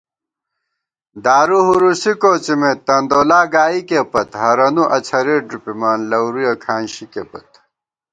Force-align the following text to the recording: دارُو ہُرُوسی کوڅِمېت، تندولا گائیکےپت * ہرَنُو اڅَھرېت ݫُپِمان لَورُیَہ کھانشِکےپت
دارُو 1.23 1.59
ہُرُوسی 1.67 2.13
کوڅِمېت، 2.21 2.79
تندولا 2.87 3.41
گائیکےپت 3.53 4.29
* 4.37 4.39
ہرَنُو 4.41 4.83
اڅَھرېت 4.95 5.43
ݫُپِمان 5.51 5.99
لَورُیَہ 6.09 6.53
کھانشِکےپت 6.63 7.49